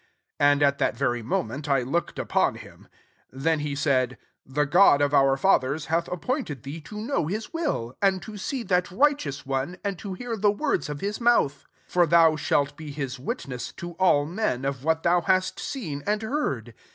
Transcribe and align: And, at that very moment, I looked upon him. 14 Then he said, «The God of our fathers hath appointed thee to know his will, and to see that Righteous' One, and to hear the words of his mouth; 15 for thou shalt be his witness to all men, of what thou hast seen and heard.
And, 0.39 0.63
at 0.63 0.79
that 0.79 0.97
very 0.97 1.21
moment, 1.21 1.69
I 1.69 1.83
looked 1.83 2.17
upon 2.17 2.55
him. 2.55 2.87
14 3.29 3.43
Then 3.43 3.59
he 3.59 3.75
said, 3.75 4.17
«The 4.57 4.65
God 4.65 4.99
of 4.99 5.13
our 5.13 5.37
fathers 5.37 5.85
hath 5.93 6.07
appointed 6.07 6.63
thee 6.63 6.81
to 6.81 6.99
know 6.99 7.27
his 7.27 7.53
will, 7.53 7.95
and 8.01 8.19
to 8.23 8.35
see 8.35 8.63
that 8.63 8.89
Righteous' 8.89 9.45
One, 9.45 9.77
and 9.83 9.99
to 9.99 10.15
hear 10.15 10.35
the 10.35 10.49
words 10.49 10.89
of 10.89 11.01
his 11.01 11.21
mouth; 11.21 11.67
15 11.85 11.87
for 11.87 12.07
thou 12.07 12.35
shalt 12.35 12.75
be 12.75 12.89
his 12.91 13.19
witness 13.19 13.71
to 13.73 13.91
all 13.99 14.25
men, 14.25 14.65
of 14.65 14.83
what 14.83 15.03
thou 15.03 15.21
hast 15.21 15.59
seen 15.59 16.01
and 16.07 16.23
heard. 16.23 16.73